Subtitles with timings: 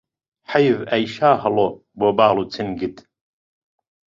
[0.51, 1.67] حەیف ئەی شاهەڵۆ
[1.99, 2.95] بۆ باڵ و چەنگت